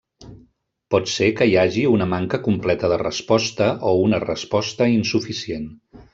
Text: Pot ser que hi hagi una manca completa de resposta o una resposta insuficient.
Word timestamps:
Pot 0.93 1.11
ser 1.15 1.27
que 1.39 1.47
hi 1.49 1.53
hagi 1.63 1.83
una 1.97 2.07
manca 2.13 2.39
completa 2.47 2.91
de 2.95 2.97
resposta 3.03 3.69
o 3.91 3.93
una 4.07 4.21
resposta 4.25 4.89
insuficient. 4.97 5.71